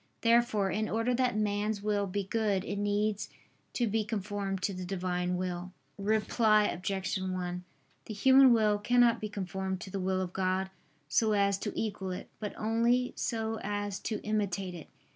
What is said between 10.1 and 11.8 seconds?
of God so as to